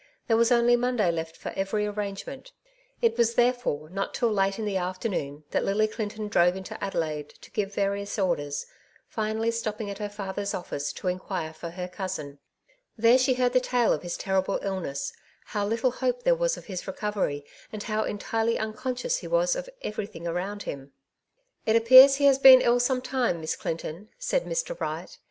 There 0.25 0.35
was 0.35 0.51
only 0.51 0.75
Monday 0.75 1.11
left 1.11 1.37
for 1.37 1.53
every 1.55 1.85
arrangement; 1.85 2.53
it 3.03 3.19
was 3.19 3.35
therefore 3.35 3.87
not 3.91 4.15
till 4.15 4.31
late 4.31 4.57
in 4.57 4.65
the 4.65 4.75
afternoon 4.75 5.43
that 5.51 5.63
Lily 5.63 5.87
Clinton 5.87 6.27
drove 6.27 6.55
into 6.55 6.83
Adelaide 6.83 7.29
to 7.41 7.51
give 7.51 7.75
various 7.75 8.17
orders, 8.17 8.65
finally 9.07 9.51
stopping 9.51 9.91
at 9.91 9.99
her 9.99 10.09
father's 10.09 10.55
office 10.55 10.91
to 10.93 11.07
inquire 11.07 11.53
for 11.53 11.69
her 11.69 11.87
cousin. 11.87 12.39
There 12.97 13.19
she 13.19 13.35
heard 13.35 13.53
the 13.53 13.59
tale 13.59 13.93
of 13.93 14.01
his 14.01 14.17
terrible 14.17 14.57
illness; 14.63 15.13
how 15.45 15.67
little 15.67 15.91
hope 15.91 16.23
there 16.23 16.33
was 16.33 16.57
of 16.57 16.65
his 16.65 16.87
recovery, 16.87 17.45
and 17.71 17.83
how 17.83 18.03
entirely 18.03 18.57
unconscious 18.57 19.17
he 19.17 19.27
was 19.27 19.55
of 19.55 19.69
everything 19.83 20.25
around 20.25 20.63
him. 20.63 20.93
"It 21.67 21.75
appears 21.75 22.15
he 22.15 22.25
has 22.25 22.39
been 22.39 22.61
ill 22.61 22.79
some 22.79 23.03
time. 23.03 23.39
Miss 23.39 23.55
Clinton,^' 23.55 24.07
said 24.17 24.45
Mr. 24.45 24.79
Wright. 24.79 25.15